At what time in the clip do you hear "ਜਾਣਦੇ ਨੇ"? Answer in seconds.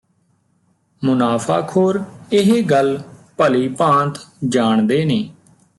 4.47-5.29